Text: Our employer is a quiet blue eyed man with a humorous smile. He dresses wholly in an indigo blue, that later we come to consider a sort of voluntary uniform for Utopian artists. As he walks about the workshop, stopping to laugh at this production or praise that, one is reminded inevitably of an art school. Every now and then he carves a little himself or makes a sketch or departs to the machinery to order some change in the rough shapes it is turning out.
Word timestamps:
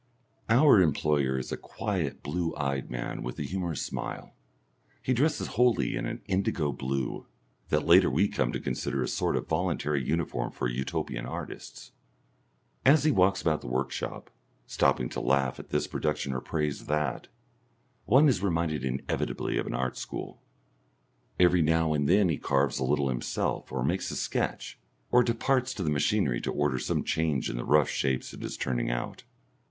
Our 0.49 0.81
employer 0.81 1.37
is 1.37 1.51
a 1.51 1.57
quiet 1.57 2.23
blue 2.23 2.55
eyed 2.57 2.89
man 2.89 3.21
with 3.21 3.37
a 3.37 3.43
humorous 3.43 3.83
smile. 3.83 4.33
He 4.99 5.13
dresses 5.13 5.49
wholly 5.53 5.95
in 5.95 6.07
an 6.07 6.23
indigo 6.25 6.71
blue, 6.71 7.27
that 7.69 7.85
later 7.85 8.09
we 8.09 8.27
come 8.27 8.51
to 8.51 8.59
consider 8.59 9.03
a 9.03 9.07
sort 9.07 9.35
of 9.35 9.47
voluntary 9.47 10.03
uniform 10.03 10.49
for 10.53 10.67
Utopian 10.67 11.27
artists. 11.27 11.91
As 12.83 13.03
he 13.03 13.11
walks 13.11 13.43
about 13.43 13.61
the 13.61 13.67
workshop, 13.67 14.31
stopping 14.65 15.07
to 15.09 15.21
laugh 15.21 15.59
at 15.59 15.69
this 15.69 15.85
production 15.85 16.33
or 16.33 16.41
praise 16.41 16.87
that, 16.87 17.27
one 18.05 18.27
is 18.27 18.41
reminded 18.41 18.83
inevitably 18.83 19.59
of 19.59 19.67
an 19.67 19.75
art 19.75 19.97
school. 19.97 20.41
Every 21.39 21.61
now 21.61 21.93
and 21.93 22.09
then 22.09 22.27
he 22.29 22.37
carves 22.39 22.79
a 22.79 22.83
little 22.83 23.09
himself 23.09 23.71
or 23.71 23.83
makes 23.83 24.09
a 24.09 24.15
sketch 24.15 24.79
or 25.11 25.21
departs 25.21 25.75
to 25.75 25.83
the 25.83 25.91
machinery 25.91 26.41
to 26.41 26.51
order 26.51 26.79
some 26.79 27.03
change 27.03 27.51
in 27.51 27.55
the 27.57 27.63
rough 27.65 27.89
shapes 27.89 28.33
it 28.33 28.41
is 28.43 28.57
turning 28.57 28.89
out. 28.89 29.25